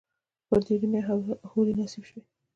پر 0.47 0.59
دې 0.65 0.75
دنیا 0.83 1.01
یې 1.07 1.35
حوري 1.49 1.73
نصیب 1.79 2.03
سوې 2.09 2.21